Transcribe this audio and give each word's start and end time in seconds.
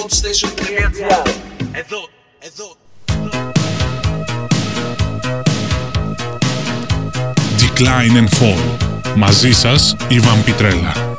hotstation.gr 0.00 1.30
Εδώ, 1.72 2.08
εδώ 2.38 2.76
Decline 7.58 8.16
and 8.16 8.28
Fall. 8.28 8.88
Μαζί 9.16 9.52
σας, 9.52 9.96
Ιβαν 10.08 10.44
Πιτρέλα. 10.44 11.09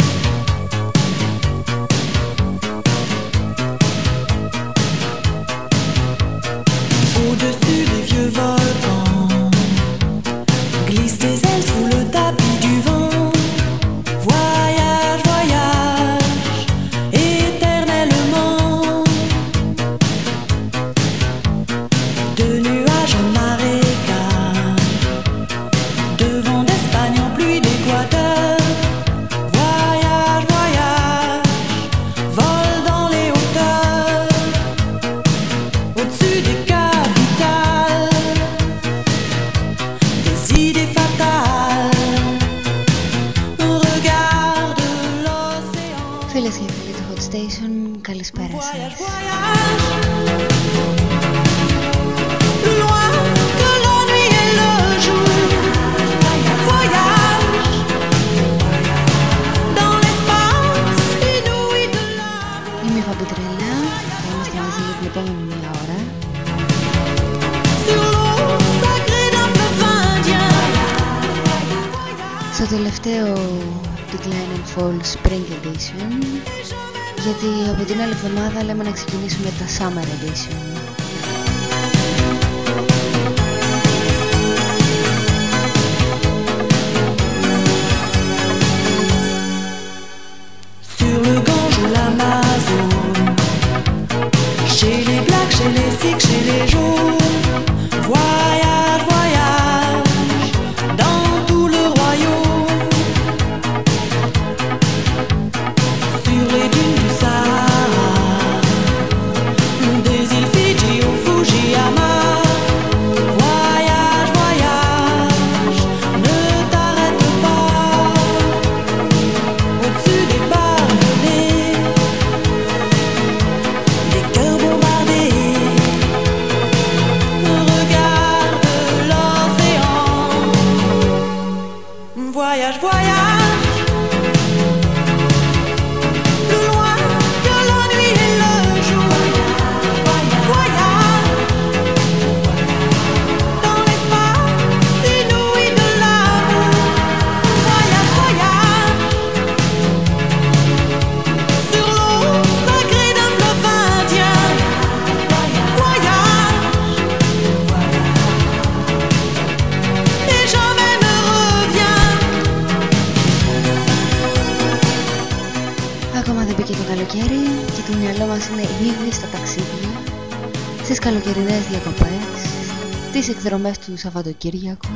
Εκδρομές 173.67 173.79
του 173.79 173.97
Σαββατοκύριακου. 173.97 174.87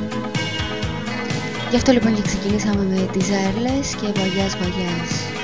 Γι' 1.69 1.75
αυτό 1.75 1.91
λοιπόν 1.91 2.15
και 2.15 2.21
ξεκινήσαμε 2.21 2.83
με 2.83 3.09
τις 3.11 3.25
Ζέρλες 3.25 3.95
και 3.95 4.19
Βαγιάς 4.19 4.57
Βαγιάς. 4.57 5.34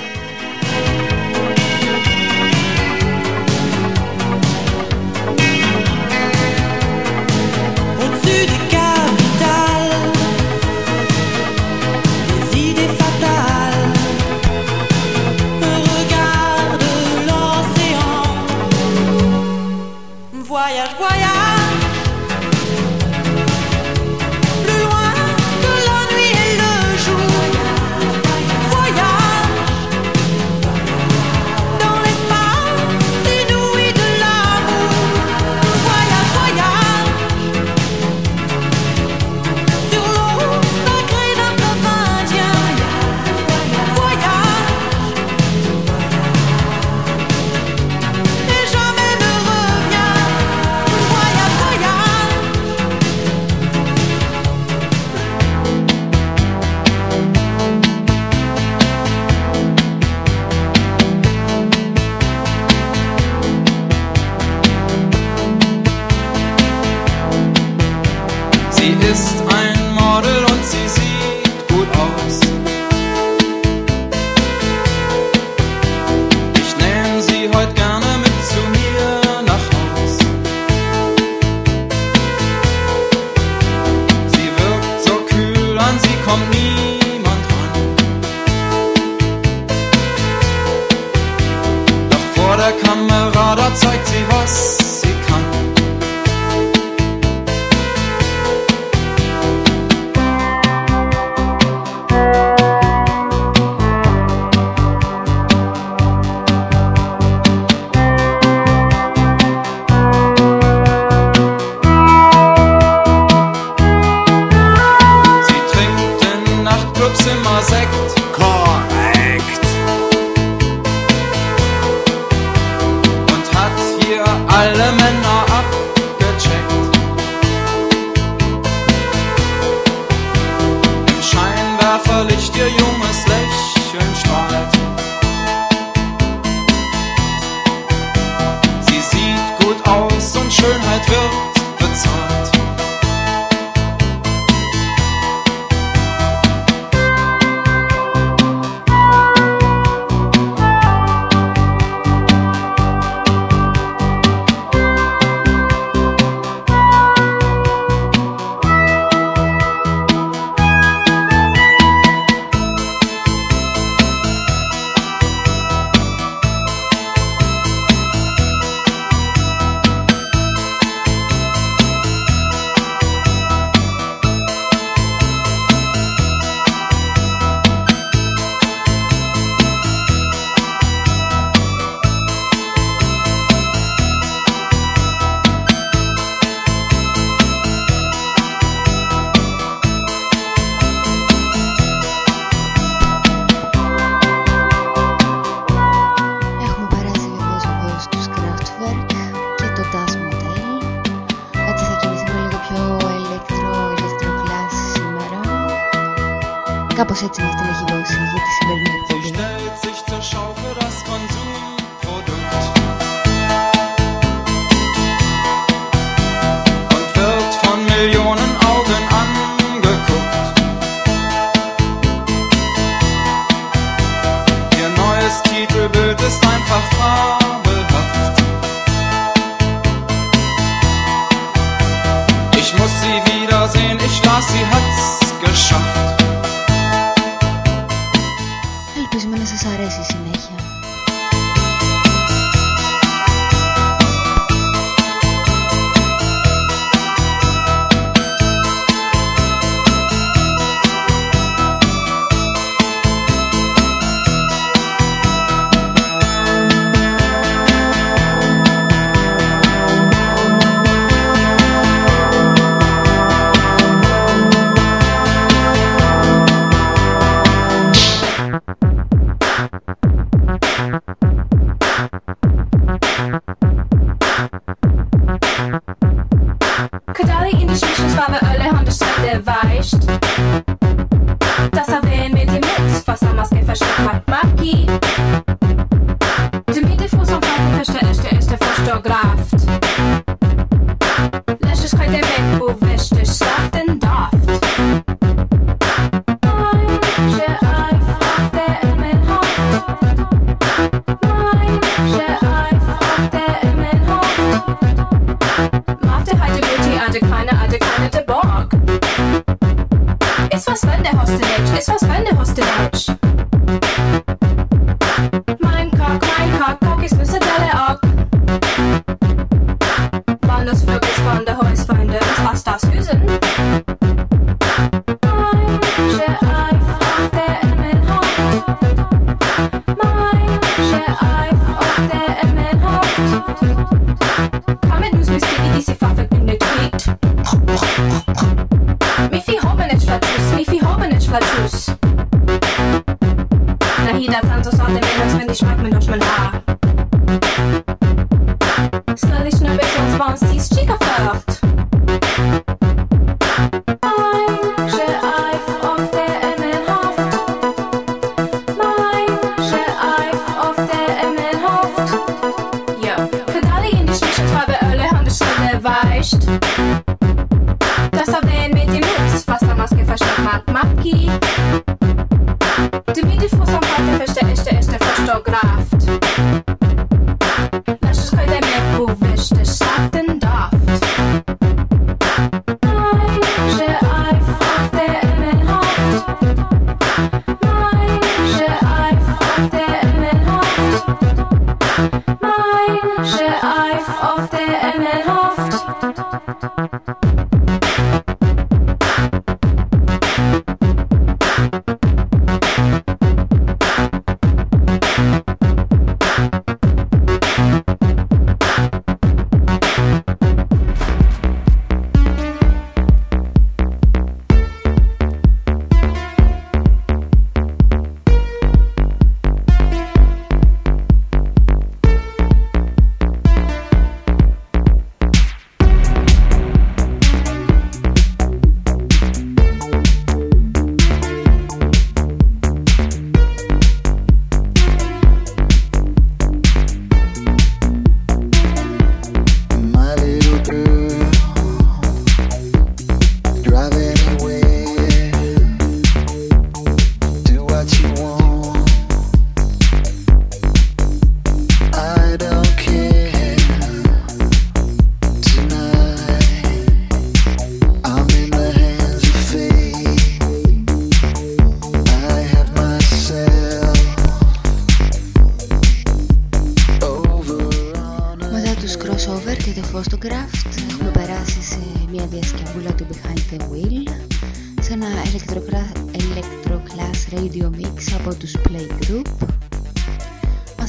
see. 371.12 371.41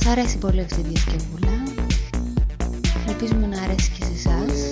Μας 0.04 0.12
αρέσει 0.12 0.38
πολύ 0.38 0.61
αυτή 0.61 0.80
η 0.80 0.85
διασκευούλα. 0.88 1.62
Ελπίζουμε 3.09 3.47
να 3.47 3.62
αρέσει 3.62 3.90
και 3.90 4.04
σε 4.04 4.12
εσάς. 4.14 4.68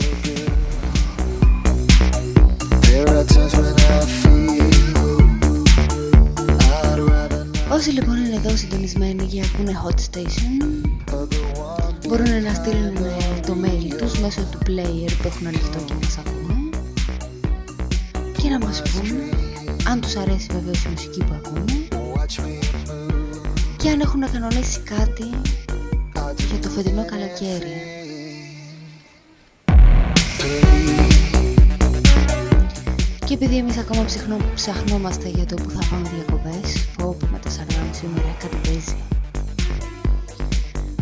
Όσοι 7.68 7.90
λοιπόν 7.90 8.16
είναι 8.16 8.34
εδώ 8.34 8.56
συντονισμένοι 8.56 9.24
για 9.24 9.44
ακούνε 9.52 9.72
Hot 9.84 9.94
Station 9.94 10.64
μπορούν 12.06 12.42
να 12.42 12.54
στείλουν 12.54 12.96
ε, 12.96 13.40
το 13.46 13.56
mail 13.64 13.94
τους 13.98 14.18
μέσω 14.18 14.40
του 14.50 14.58
player 14.66 15.10
που 15.22 15.26
έχουν 15.26 15.46
ανοιχτό 15.46 15.78
και 15.84 15.94
μας 16.02 16.18
ακούνε. 16.18 16.70
Και 18.42 18.48
να 18.48 18.58
μας 18.58 18.82
πούν 18.82 19.10
αν 19.88 20.00
τους 20.00 20.16
αρέσει 20.16 20.46
βέβαια 20.52 20.72
η 20.86 20.88
μουσική 20.90 21.24
που 21.24 21.34
ακούνε 21.34 21.80
και 23.82 23.90
αν 23.90 24.00
έχουν 24.00 24.18
να 24.18 24.28
κανονίσει 24.28 24.80
κάτι 24.80 25.24
για 26.50 26.58
το 26.62 26.68
φετινό 26.68 27.04
καλοκαίρι. 27.04 27.72
Και 33.26 33.34
επειδή 33.34 33.56
εμείς 33.56 33.76
ακόμα 33.78 34.04
ψυχνό, 34.04 34.36
ψαχνόμαστε 34.54 35.28
για 35.28 35.46
το 35.46 35.54
που 35.54 35.70
θα 35.70 35.80
πάμε 35.90 36.08
διακοπές, 36.14 36.88
όπου 37.02 37.28
με 37.32 37.38
τα 37.38 37.50
σαρδάμ 37.50 37.90
σήμερα 37.92 38.36
κάτι 38.38 38.56
παίζει. 38.56 38.96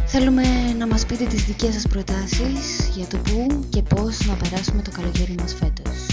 Θέλουμε 0.06 0.42
να 0.78 0.86
μας 0.86 1.06
πείτε 1.06 1.24
τις 1.24 1.44
δικές 1.44 1.74
σας 1.74 1.86
προτάσεις 1.88 2.90
για 2.96 3.06
το 3.06 3.16
πού 3.16 3.64
και 3.68 3.82
πώς 3.82 4.26
να 4.26 4.34
περάσουμε 4.34 4.82
το 4.82 4.90
καλοκαίρι 4.90 5.34
μας 5.40 5.54
φέτος. 5.54 6.06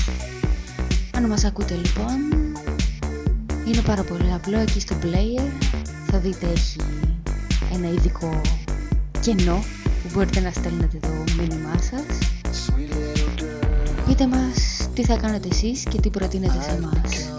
Αν 1.15 1.25
μας 1.25 1.43
ακούτε 1.45 1.73
λοιπόν, 1.73 2.17
είναι 3.65 3.81
πάρα 3.85 4.03
πολύ 4.03 4.33
απλό 4.33 4.59
εκεί 4.59 4.79
στο 4.79 4.95
player, 5.01 5.49
θα 6.15 6.21
δείτε 6.21 6.47
έχει 6.47 6.79
ένα 7.73 7.87
ειδικό 7.87 8.41
κενό 9.19 9.63
που 10.03 10.09
μπορείτε 10.13 10.39
να 10.39 10.51
στέλνετε 10.51 10.97
το 10.97 11.07
μήνυμά 11.37 11.81
σας. 11.81 12.29
Πείτε 14.07 14.27
μας 14.27 14.89
τι 14.93 15.03
θα 15.03 15.15
κάνετε 15.15 15.47
εσείς 15.51 15.83
και 15.83 15.99
τι 15.99 16.09
προτείνετε 16.09 16.61
σε 16.61 16.69
εμάς. 16.69 17.34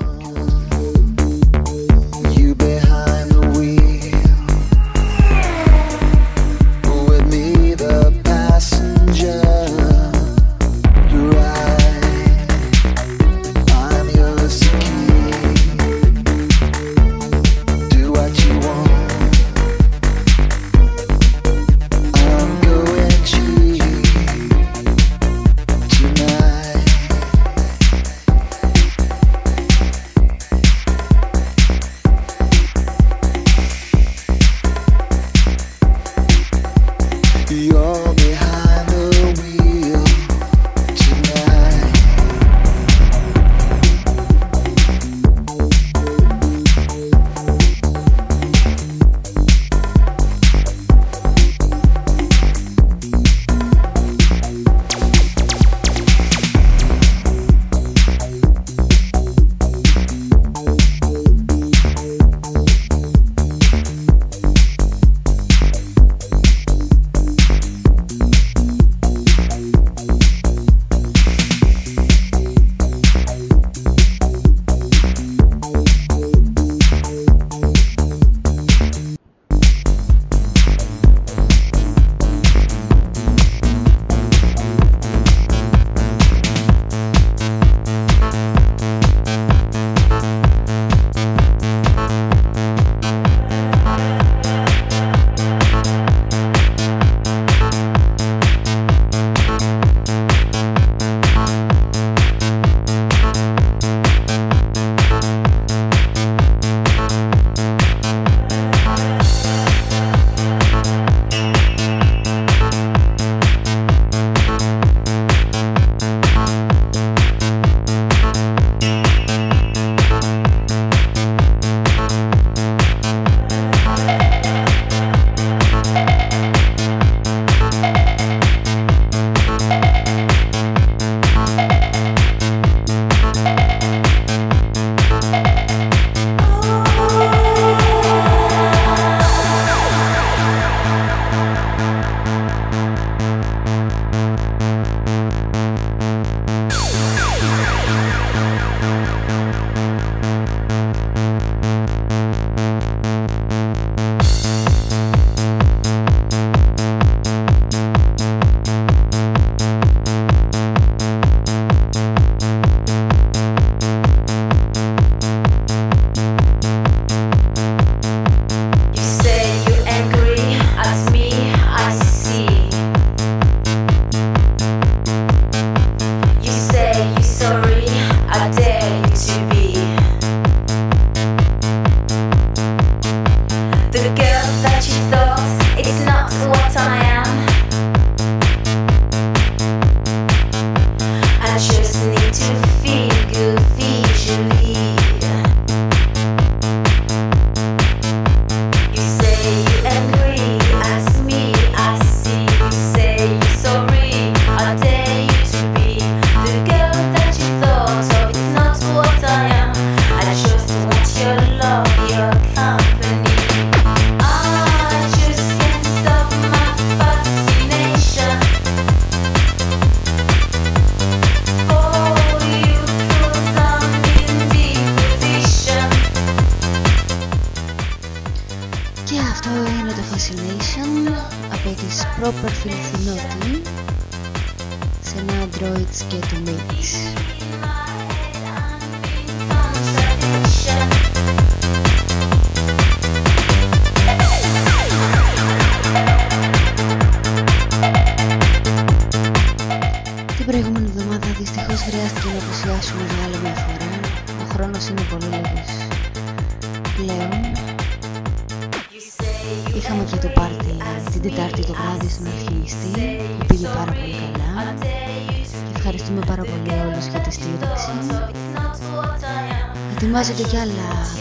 Ετοιμάζετε 269.96 270.42
κι 270.42 270.56
άλλα 270.56 270.72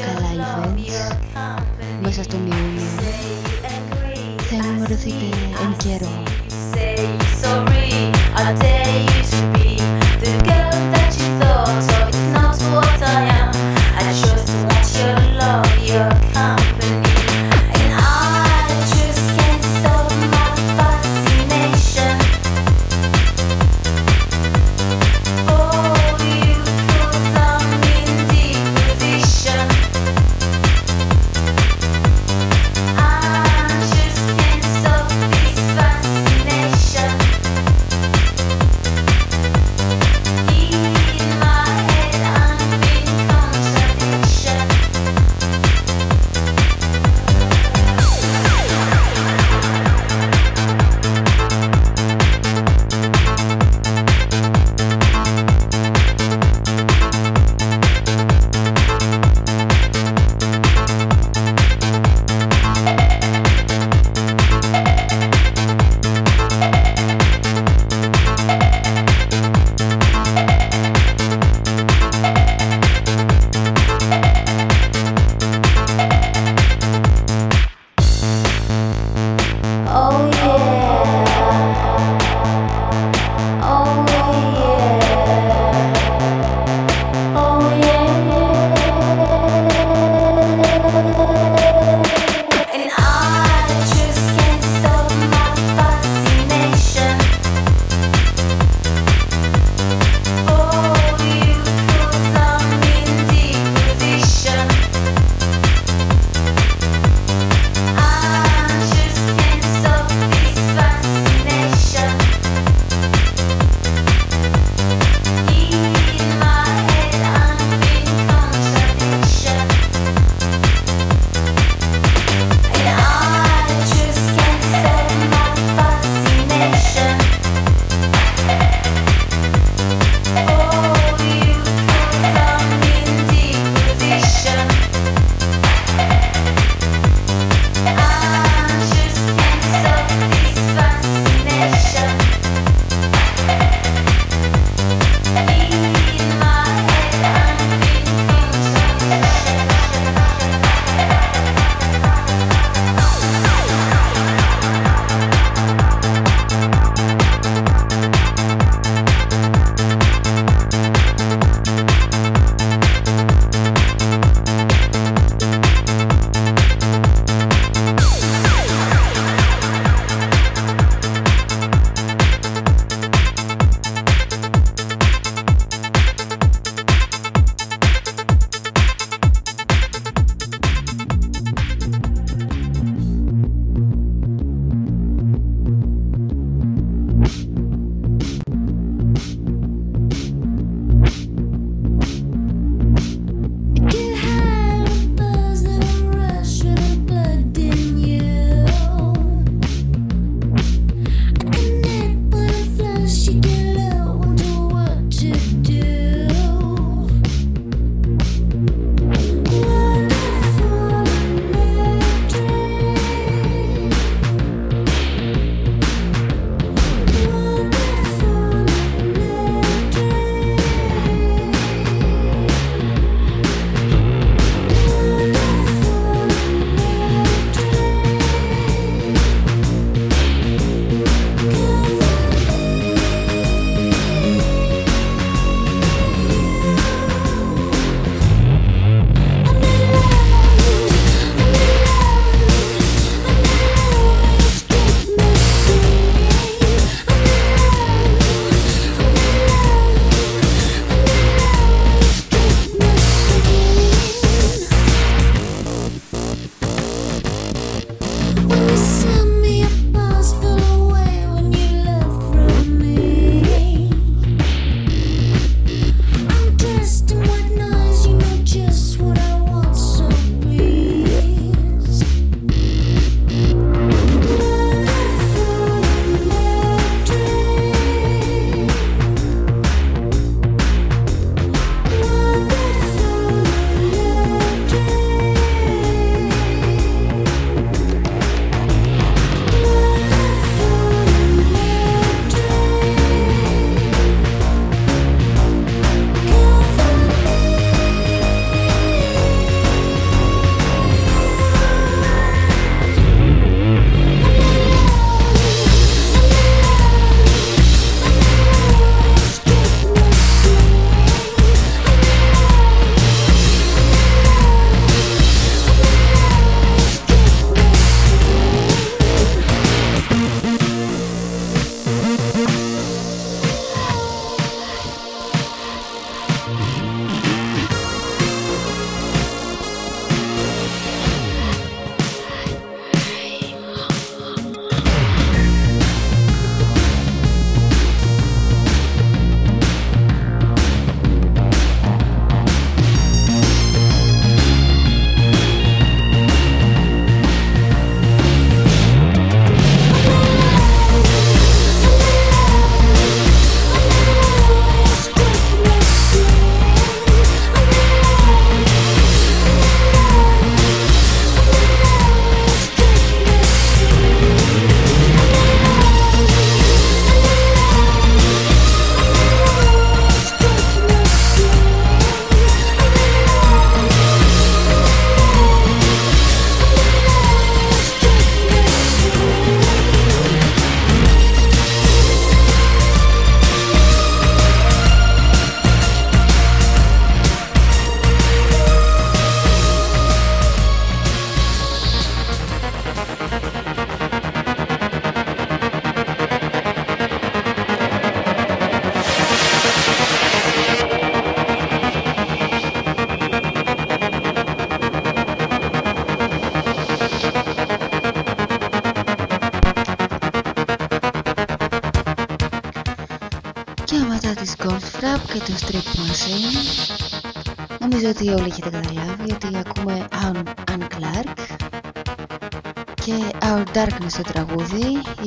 καλά 0.05 0.29
events 0.35 1.15
μέσα 2.01 2.23
στον 2.23 2.39
Ιούνιο. 2.39 2.89
Θα 4.49 4.55
ενημερωθείτε 4.55 5.25
εν 5.61 5.75
καιρό. 5.77 6.23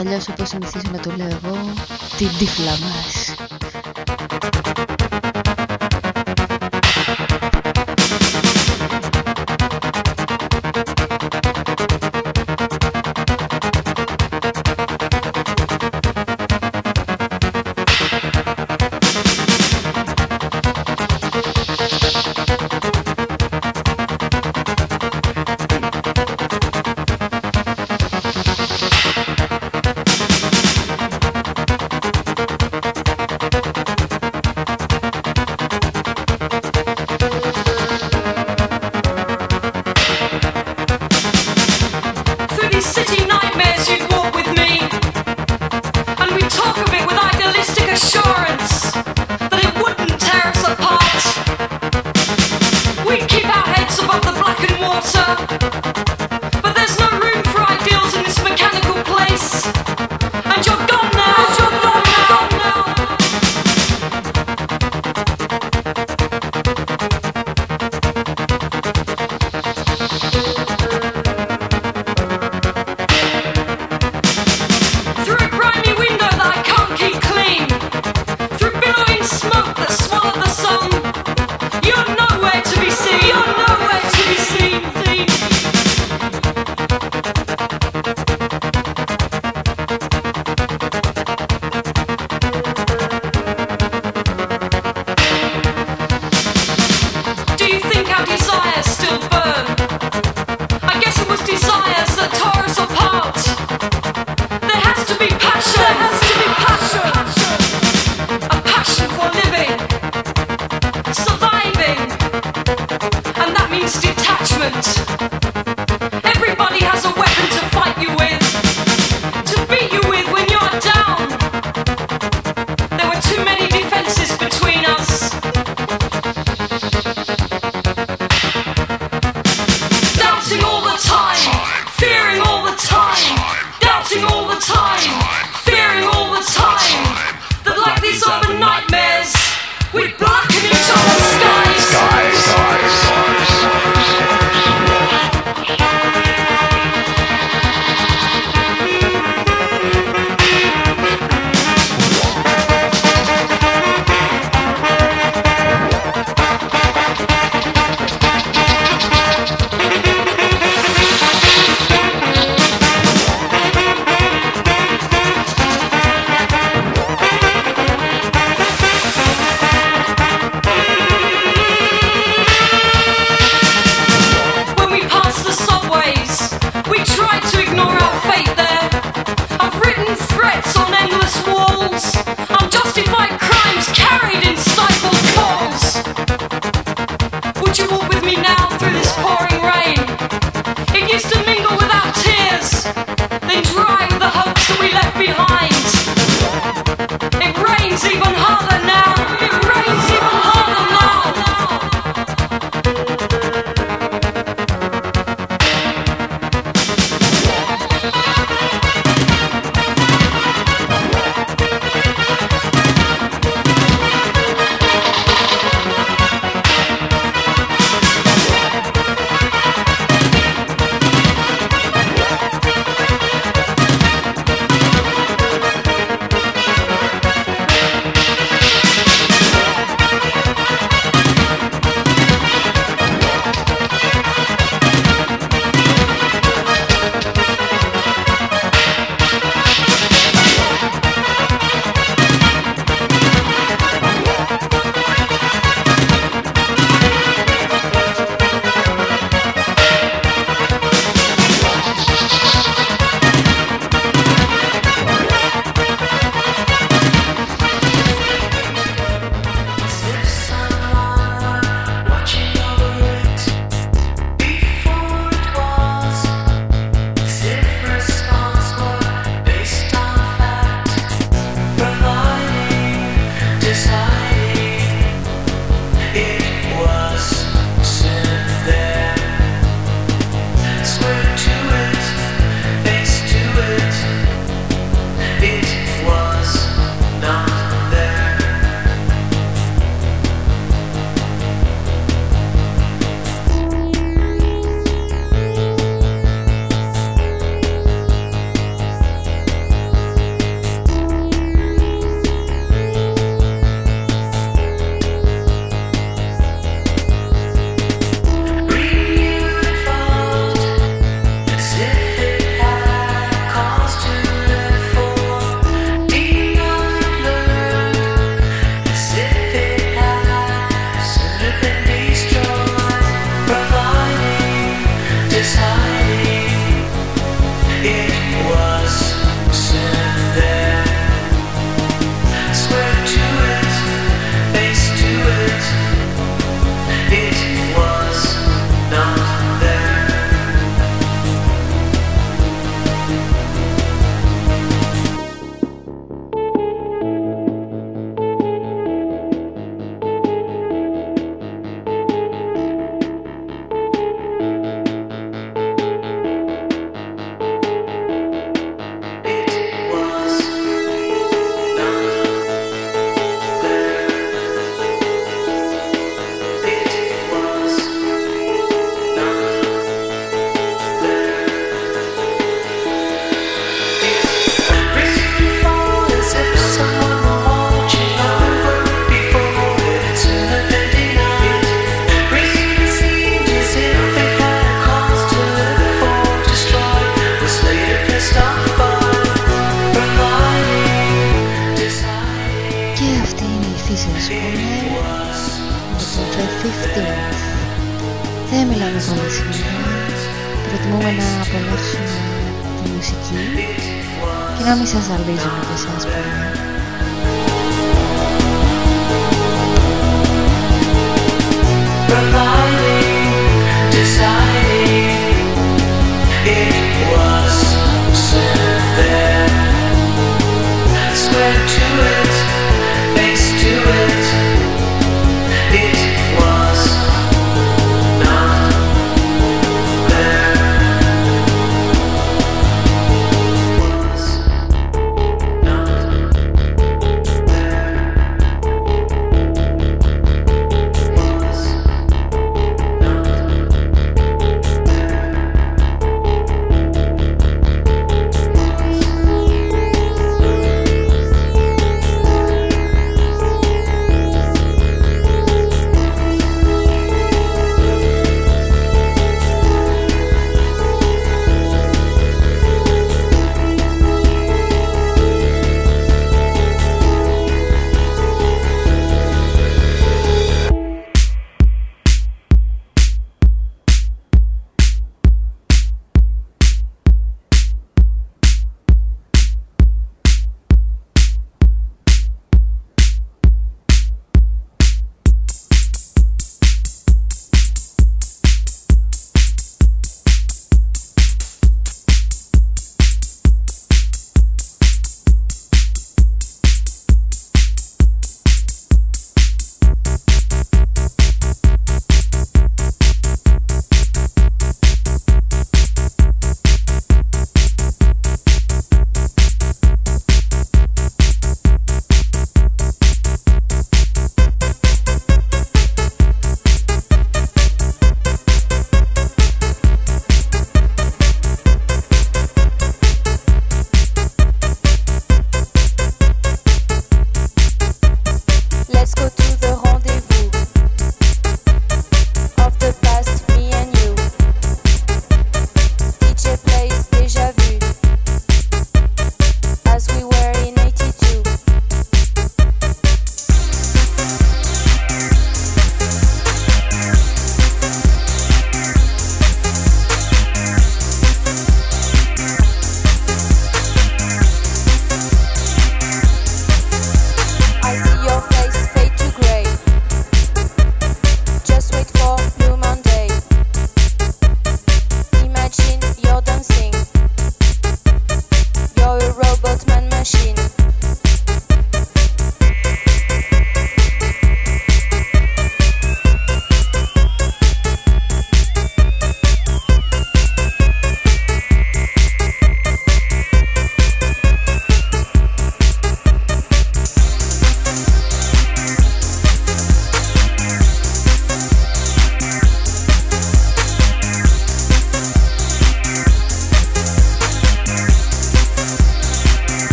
αλλιώς 0.00 0.28
όπως 0.28 0.48
συνηθίζω 0.48 0.90
να 0.92 0.98
το 1.00 1.12
λέω 1.16 1.26
εγώ, 1.26 1.58
την 2.16 2.28
τύφλα. 2.38 2.72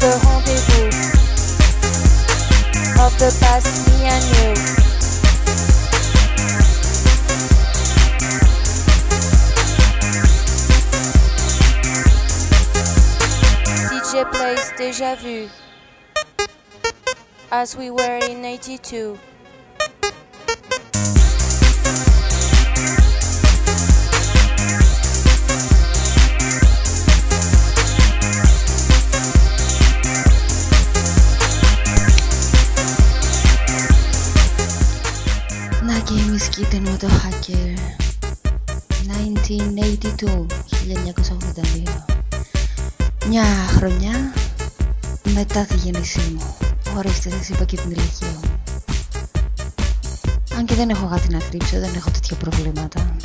the 0.00 0.12
rendezvous 0.24 0.88
of 3.04 3.12
the 3.18 3.30
past, 3.40 3.88
me 3.88 4.04
and 4.04 4.24
you. 4.36 4.76
DJ 13.90 14.24
plays 14.32 14.72
Deja 14.76 15.14
Vu 15.16 15.48
as 17.50 17.76
we 17.76 17.90
were 17.90 18.18
in 18.28 18.44
82. 18.44 19.18
Παναγιώτη 46.14 46.34
μου. 46.34 46.56
Ορίστε, 46.96 47.30
σας 47.30 47.48
είπα 47.48 47.64
και 47.64 47.76
την 47.76 47.90
ηλικία 47.90 48.28
μου. 48.28 48.60
Αν 50.56 50.66
και 50.66 50.74
δεν 50.74 50.88
έχω 50.88 51.08
κάτι 51.08 51.28
να 51.28 51.38
κρύψω, 51.38 51.78
δεν 51.78 51.94
έχω 51.94 52.10
τέτοια 52.10 52.36
προβλήματα. 52.36 53.15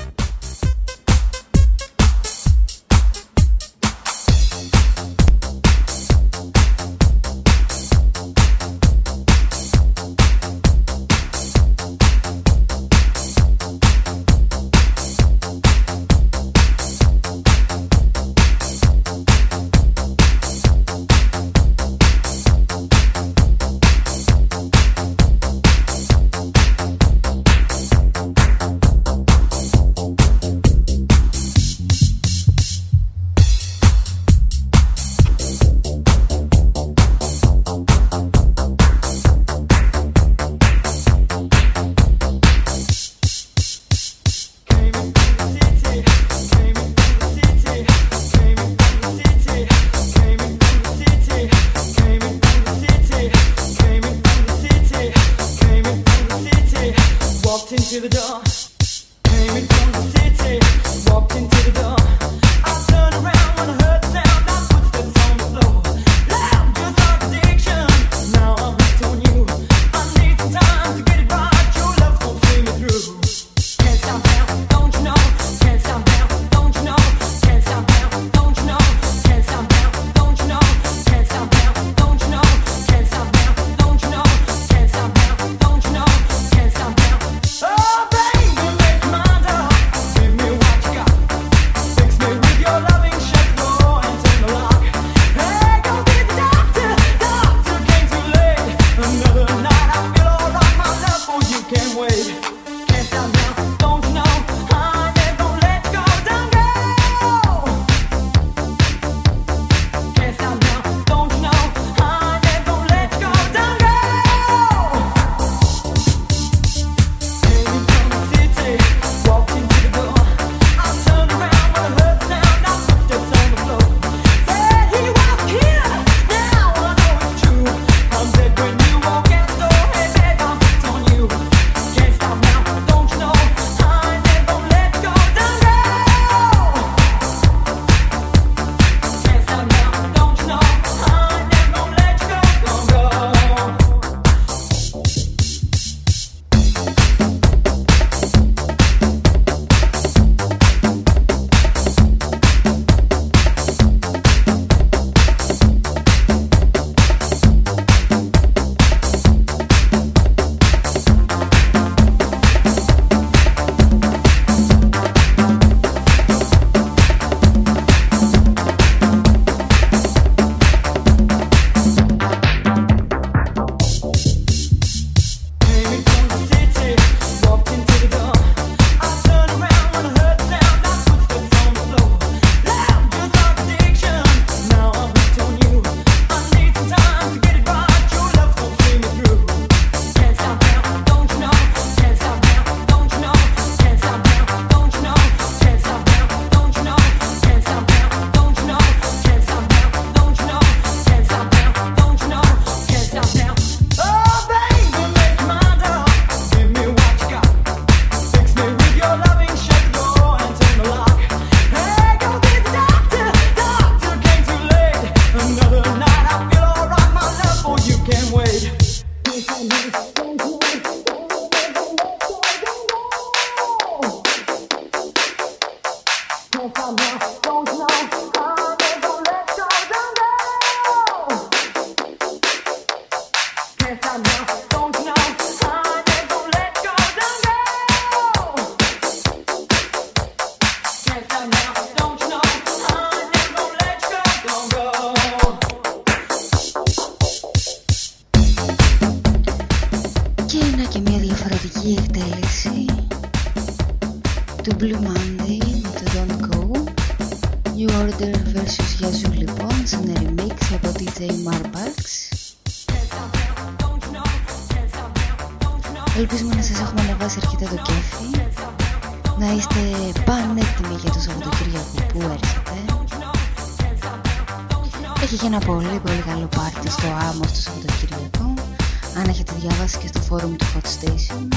Αν 279.52 279.58
έχετε 279.58 279.68
διαβάσει 279.68 279.98
και 279.98 280.08
στο 280.08 280.20
φόρουμ 280.20 280.56
του 280.56 280.66
Hot 280.74 280.86
Station. 280.86 281.48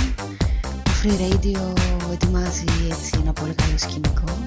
Το 0.82 0.90
Free 1.02 1.20
Radio 1.20 1.72
ετοιμάζει 2.12 2.64
έτσι 2.90 3.10
ένα 3.22 3.32
πολύ 3.32 3.54
καλό 3.54 3.78
σκηνικό. 3.78 4.38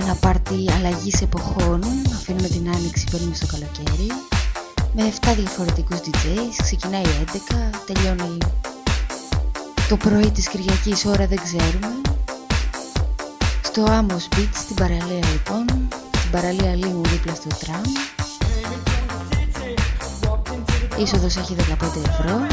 Ένα 0.00 0.14
πάρτι 0.14 0.70
αλλαγής 0.76 1.22
εποχών. 1.22 1.80
Αφήνουμε 2.14 2.48
την 2.48 2.68
άνοιξη, 2.74 3.04
παίρνουμε 3.10 3.34
στο 3.34 3.46
καλοκαίρι. 3.46 4.08
Με 4.94 5.12
7 5.20 5.34
διαφορετικούς 5.36 5.98
DJs, 5.98 6.54
ξεκινάει 6.62 7.02
11, 7.02 7.70
τελειώνει 7.86 8.38
το 9.88 9.96
πρωί 9.96 10.30
της 10.30 10.48
Κυριακής 10.48 11.04
ώρα 11.04 11.26
δεν 11.26 11.40
ξέρουμε. 11.42 12.00
Στο 13.62 13.84
Amos 13.84 14.36
Beach, 14.36 14.54
στην 14.54 14.76
παραλία 14.76 15.26
λοιπόν 15.32 15.64
στην 16.18 16.30
παραλία 16.30 16.74
Λίμου 16.74 17.02
δίπλα 17.04 17.34
στο 17.34 17.48
τραμ 17.58 17.82
Είσοδος 21.02 21.36
έχει 21.36 21.54
15 21.54 21.58
ευρώ. 22.08 22.46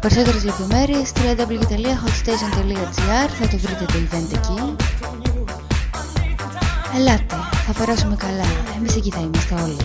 Περισσότερες 0.00 0.44
λεπτομέρειες 0.44 1.12
www.hotstation.gr 1.14 3.28
Θα 3.40 3.48
το 3.48 3.58
βρείτε 3.58 3.84
το 3.84 3.94
event 3.94 4.34
εκεί. 4.34 4.76
Ελάτε, 6.96 7.34
θα 7.66 7.72
περάσουμε 7.78 8.16
καλά. 8.16 8.44
Εμείς 8.76 8.96
εκεί 8.96 9.10
θα 9.10 9.20
είμαστε 9.20 9.54
όλοι 9.54 9.76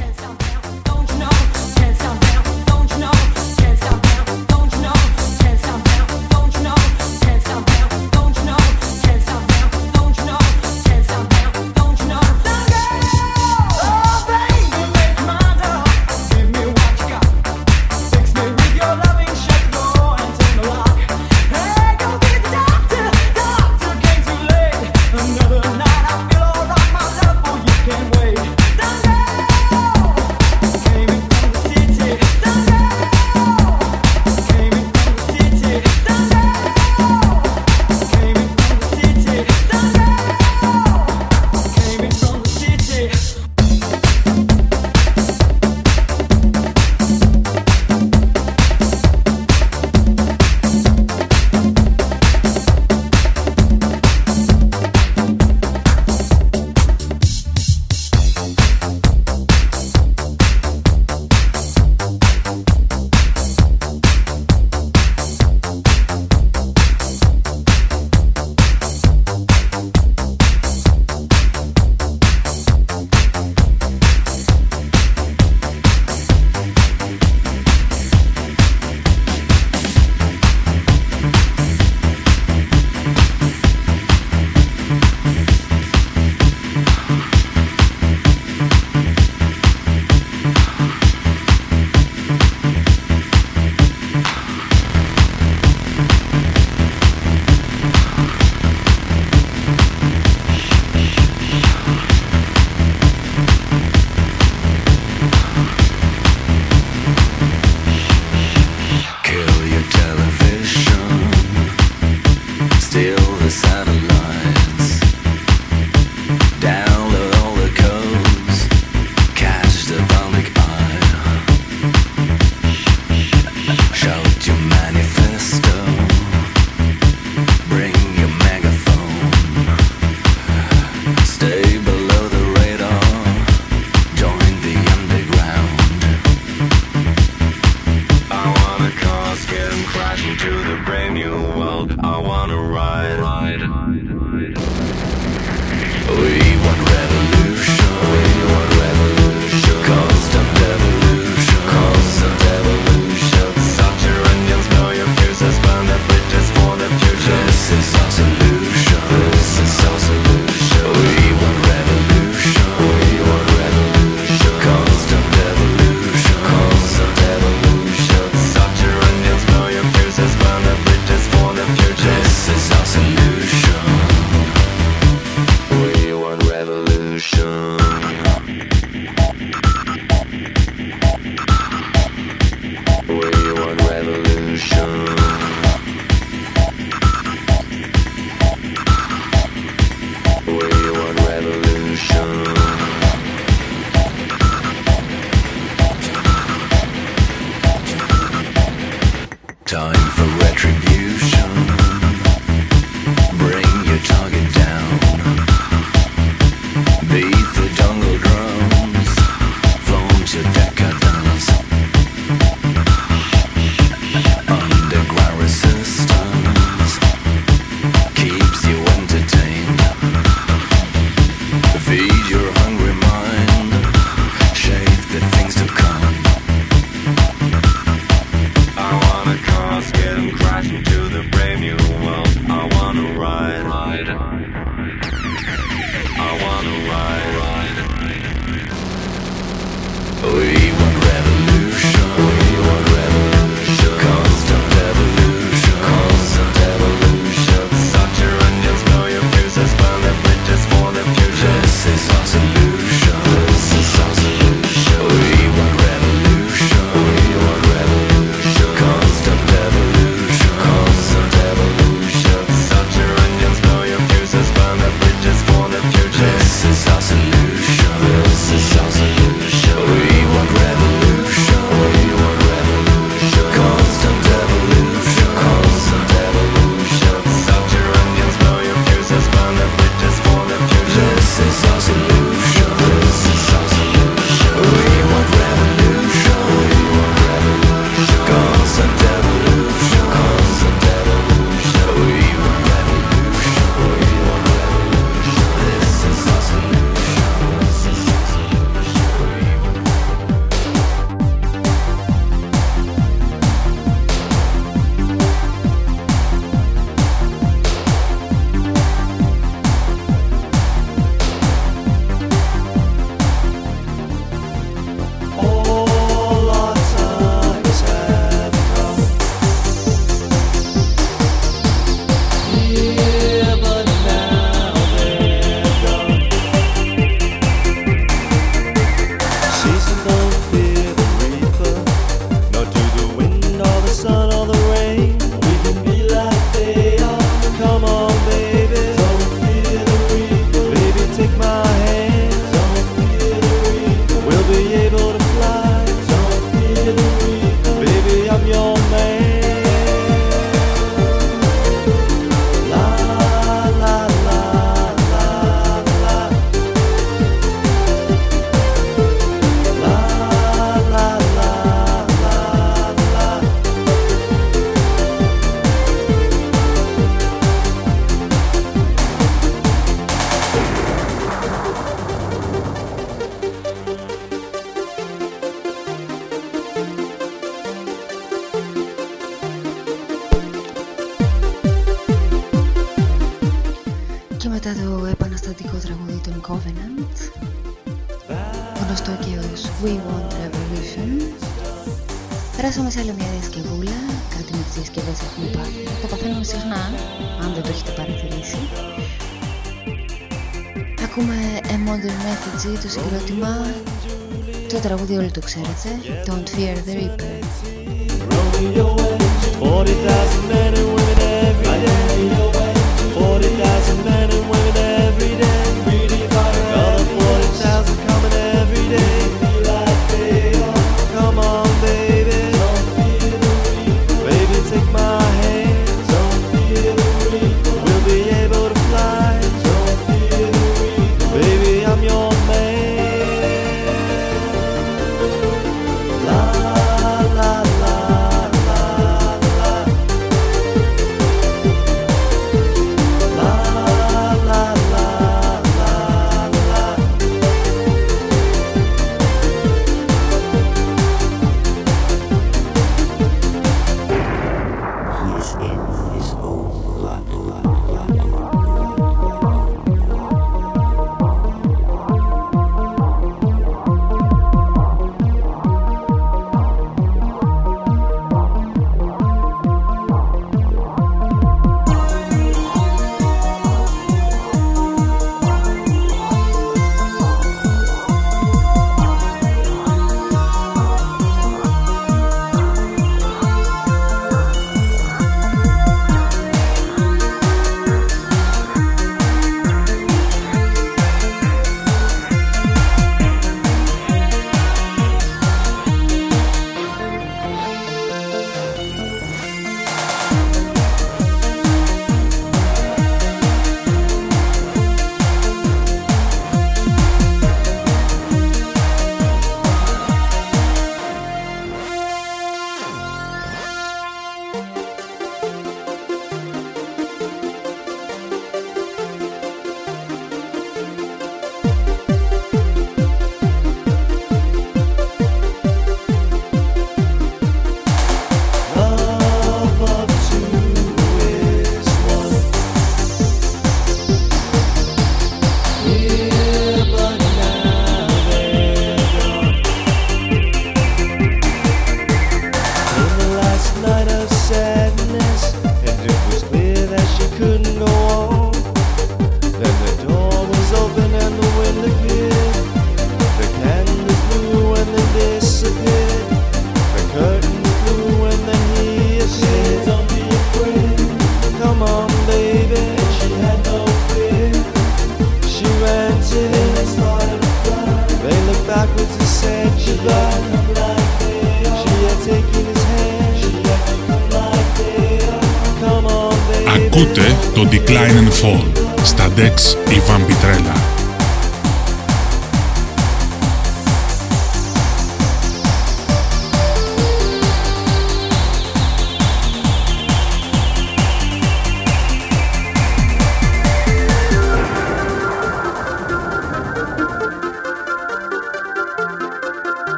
don't 406.26 406.48
fear 406.48 406.76
the 406.76 406.96
reaper. 406.96 407.50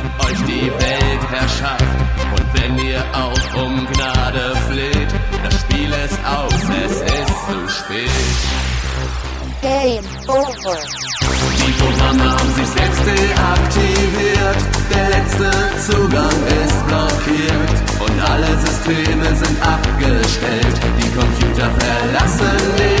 gilt 0.00 0.24
euch 0.26 0.38
die 0.46 0.70
Weltherrschaft. 0.70 1.84
Und 2.36 2.60
wenn 2.60 2.78
ihr 2.78 3.02
auch 3.12 3.62
um 3.62 3.86
Gnade 3.92 4.54
fleht, 4.68 5.08
das 5.42 5.60
Spiel 5.60 5.92
ist 6.04 6.18
aus, 6.24 6.62
es 6.84 7.00
ist 7.00 7.36
zu 7.46 7.68
spät. 7.68 8.10
Game 9.60 10.04
over. 10.26 10.76
Die 11.56 11.72
Programme 11.72 12.24
haben 12.32 12.54
sich 12.54 12.66
selbst 12.66 13.02
deaktiviert. 13.06 14.60
Der 14.92 15.08
letzte 15.10 15.50
Zugang 15.86 16.38
ist 16.64 16.86
blockiert. 16.88 17.72
Und 18.00 18.30
alle 18.30 18.58
Systeme 18.58 19.36
sind 19.36 19.56
abgestellt. 19.62 20.76
Die 20.98 21.10
Computer 21.10 21.70
verlassen 21.78 22.58
den 22.78 22.91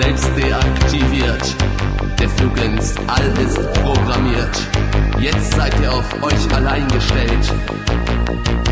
selbst 0.00 0.30
deaktiviert. 0.36 1.56
Der 2.20 2.28
Flug 2.28 2.56
ins 2.62 2.94
All 3.08 3.26
ist 3.44 3.58
programmiert. 3.82 4.56
Jetzt 5.18 5.52
seid 5.54 5.74
ihr 5.80 5.92
auf 5.92 6.22
euch 6.22 6.54
allein 6.54 6.86
gestellt. 6.88 7.52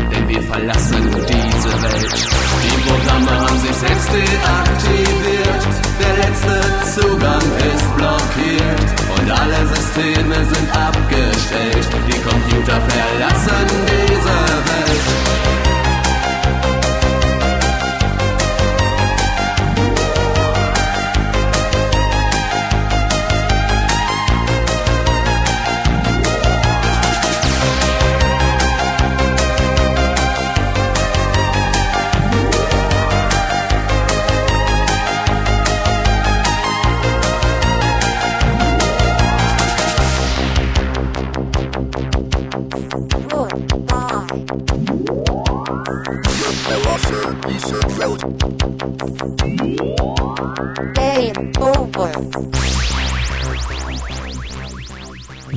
Denn 0.09 0.29
wir 0.29 0.41
verlassen 0.43 1.03
diese 1.03 1.73
Welt. 1.83 2.27
Die 2.63 2.77
Programme 2.87 3.31
haben 3.41 3.59
sich 3.59 3.75
selbst 3.75 4.09
deaktiviert. 4.13 5.63
Der 5.99 6.13
letzte 6.23 6.55
Zugang 6.95 7.45
ist 7.71 7.95
blockiert. 7.97 8.87
Und 9.19 9.31
alle 9.31 9.67
Systeme 9.67 10.35
sind 10.35 10.77
abgestellt. 10.77 11.87
Die 12.07 12.19
Computer 12.21 12.79
verlassen 12.87 13.67
diese 13.85 14.37
Welt. 14.69 15.26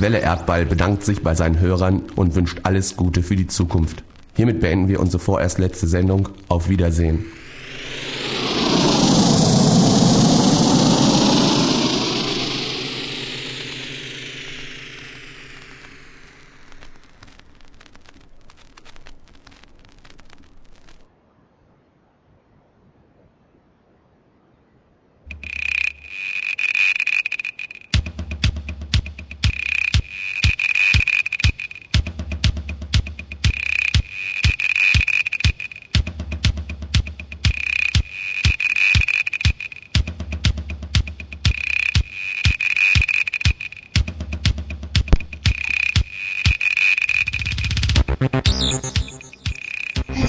Welle 0.00 0.20
Erdball 0.20 0.64
bedankt 0.64 1.04
sich 1.04 1.22
bei 1.22 1.34
seinen 1.34 1.60
Hörern 1.60 2.02
und 2.16 2.34
wünscht 2.34 2.60
alles 2.62 2.96
Gute 2.96 3.22
für 3.22 3.36
die 3.36 3.46
Zukunft. 3.46 4.02
Hiermit 4.34 4.60
beenden 4.60 4.88
wir 4.88 5.00
unsere 5.00 5.18
vorerst 5.18 5.58
letzte 5.58 5.86
Sendung. 5.86 6.28
Auf 6.48 6.68
Wiedersehen. 6.68 7.26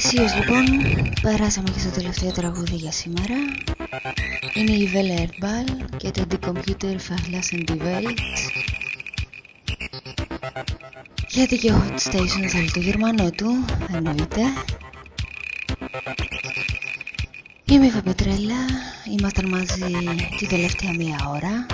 Αισίως 0.04 0.36
λοιπόν, 0.36 0.66
περάσαμε 1.22 1.70
και 1.70 1.80
στο 1.80 1.90
τελευταίο 1.90 2.32
τραγούδι 2.32 2.76
για 2.76 2.92
σήμερα. 2.92 3.36
Είναι 4.54 4.72
η 4.72 4.92
Vele 4.94 5.20
Erdball 5.20 5.86
και 5.98 6.12
το 6.12 6.26
Decomputer 6.32 6.96
Verlassen 6.96 7.70
die 7.70 7.78
Welt. 7.78 8.18
Γιατί 11.28 11.58
και 11.58 11.72
ο 11.72 11.84
Hot 11.88 12.12
Station 12.12 12.48
θέλει 12.48 12.72
το 12.72 12.80
γερμανό 12.80 13.30
του, 13.32 13.66
εννοείται. 13.94 14.42
Είμαι 17.66 17.86
η 17.86 17.90
Βαπετρέλα, 17.90 18.66
ήμασταν 19.20 19.50
μαζί 19.50 19.84
την 20.38 20.48
τελευταία 20.48 20.94
μία 20.94 21.18
ώρα. 21.30 21.66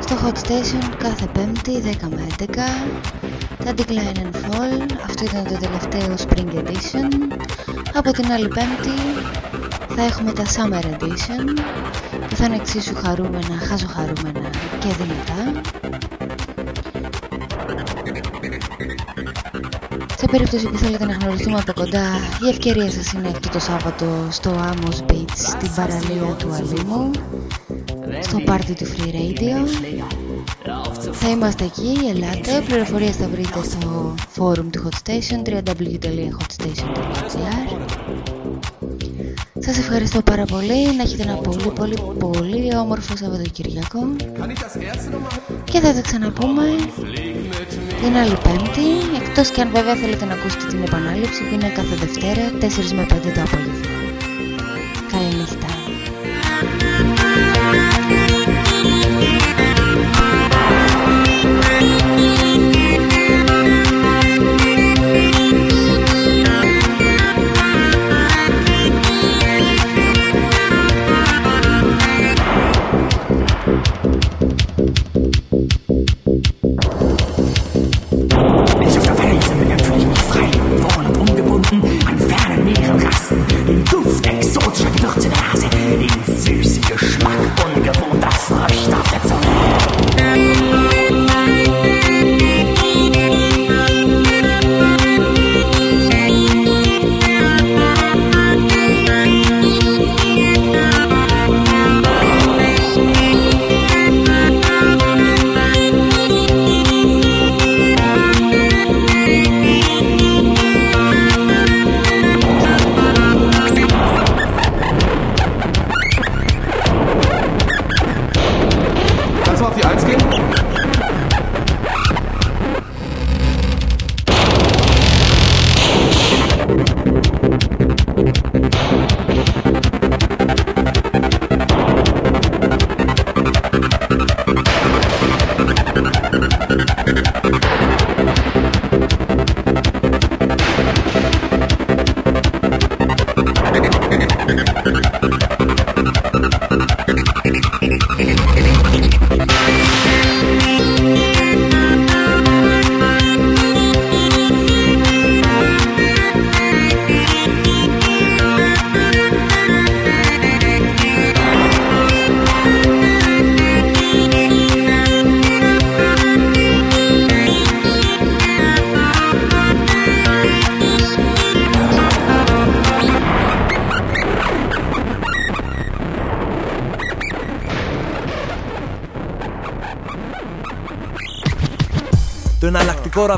Στο 0.00 0.16
Hot 0.24 0.36
Station 0.46 0.96
κάθε 0.98 1.26
πέμπτη 1.32 1.82
10 2.02 2.08
με 2.08 2.26
11 2.38 2.54
τα 3.64 3.74
Decline 3.76 4.18
and 4.18 4.34
Fall 4.34 4.90
αυτό 5.04 5.24
ήταν 5.24 5.44
το 5.44 5.58
τελευταίο 5.58 6.14
Spring 6.28 6.58
Edition. 6.58 7.38
Από 7.94 8.10
την 8.12 8.32
άλλη 8.32 8.48
πέμπτη 8.48 8.96
θα 9.94 10.02
έχουμε 10.02 10.32
τα 10.32 10.42
Summer 10.44 10.84
Edition 10.84 11.60
που 12.28 12.36
θα 12.36 12.44
είναι 12.44 12.56
εξίσου 12.56 12.94
χαρούμενα, 12.94 13.58
χαζοχαρούμενα 13.68 14.50
και 14.78 14.88
δυνατά. 14.98 15.60
Σε 20.16 20.26
περίπτωση 20.30 20.68
που 20.68 20.76
θέλετε 20.76 21.04
να 21.04 21.12
γνωριστούμε 21.12 21.58
από 21.58 21.72
κοντά 21.72 22.06
η 22.44 22.48
ευκαιρία 22.48 22.90
σας 22.90 23.12
είναι 23.12 23.28
αυτό 23.28 23.48
το 23.48 23.58
Σάββατο 23.58 24.06
στο 24.30 24.50
Amos 24.50 25.12
Beach 25.12 25.34
στην 25.34 25.74
παραλία 25.74 26.34
του 26.38 26.52
Αλήμου 26.52 27.10
στο 28.32 28.40
πάρτι 28.40 28.74
του 28.74 28.86
Free 28.86 29.10
Radio 29.14 29.66
θα 31.12 31.28
είμαστε 31.28 31.64
εκεί, 31.64 31.98
ελάτε. 32.14 32.62
Πληροφορίες 32.66 33.16
θα 33.16 33.28
βρείτε 33.28 33.62
στο 33.62 34.14
forum 34.36 34.66
του 34.72 34.82
Hot 34.84 34.94
Station 35.02 35.42
www.hotstation.gr 35.48 37.66
Σας 39.58 39.78
ευχαριστώ 39.78 40.22
πάρα 40.22 40.44
πολύ. 40.44 40.96
Να 40.96 41.02
έχετε 41.02 41.22
ένα 41.22 41.34
πολύ 41.34 41.72
πολύ 41.74 41.96
πολύ 42.18 42.76
όμορφο 42.76 43.16
Σαββατοκυριακό 43.16 44.00
και 45.64 45.80
θα 45.80 45.94
τα 45.94 46.00
ξαναπούμε 46.00 46.64
την 48.02 48.16
άλλη 48.16 48.36
Πέμπτη 48.42 48.86
εκτός 49.22 49.50
και 49.50 49.60
αν 49.60 49.70
βέβαια 49.70 49.94
θέλετε 49.94 50.24
να 50.24 50.34
ακούσετε 50.34 50.66
την 50.66 50.82
επανάληψη 50.82 51.48
που 51.48 51.54
είναι 51.54 51.68
κάθε 51.68 51.94
Δευτέρα 51.94 52.50
4 52.50 52.54
με 52.94 53.06
5 53.10 53.14
το 53.34 53.40
απόγευμα. 53.40 53.91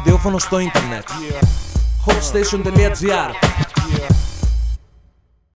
Ραδιόφωνο 0.05 0.39
στο 0.39 0.59
ίντερνετ. 0.59 1.09
Hopstation.gr 2.07 3.43